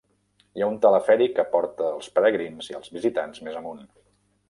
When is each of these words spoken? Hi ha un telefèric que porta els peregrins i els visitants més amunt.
Hi 0.59 0.63
ha 0.63 0.69
un 0.71 0.79
telefèric 0.85 1.35
que 1.41 1.45
porta 1.53 1.91
els 1.99 2.09
peregrins 2.17 2.73
i 2.73 2.81
els 2.83 2.93
visitants 2.99 3.49
més 3.49 3.65
amunt. 3.65 3.89